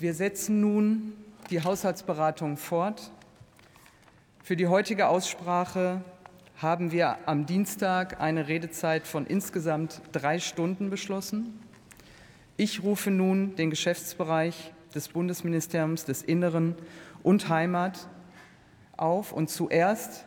[0.00, 1.12] Wir setzen nun
[1.50, 3.10] die Haushaltsberatung fort.
[4.42, 6.00] Für die heutige Aussprache
[6.56, 11.60] haben wir am Dienstag eine Redezeit von insgesamt drei Stunden beschlossen.
[12.56, 16.76] Ich rufe nun den Geschäftsbereich des Bundesministeriums des Inneren
[17.22, 18.08] und Heimat
[18.96, 20.24] auf und zuerst